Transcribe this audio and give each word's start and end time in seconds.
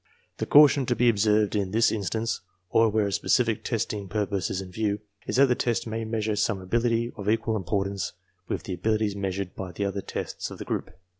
The 0.37 0.47
caution 0.47 0.87
to 0.87 0.95
be 0.95 1.09
observed 1.09 1.55
in 1.55 1.69
this 1.69 1.91
instance, 1.91 2.41
or 2.71 2.89
where 2.89 3.05
a 3.05 3.11
specific 3.11 3.63
testing 3.63 4.07
purpose 4.07 4.49
is 4.49 4.59
in 4.59 4.71
view, 4.71 4.97
is 5.27 5.35
that 5.35 5.45
the 5.45 5.53
test 5.53 5.85
may 5.85 6.05
measure 6.05 6.35
some 6.35 6.59
ability 6.59 7.11
of 7.15 7.29
equal 7.29 7.55
importance 7.55 8.13
with 8.47 8.63
the 8.63 8.73
abilities 8.73 9.15
measured 9.15 9.53
by 9.55 9.73
the 9.73 9.85
other 9.85 10.01
tests 10.01 10.49
of 10.49 10.57
the 10.57 10.65
group. 10.65 10.89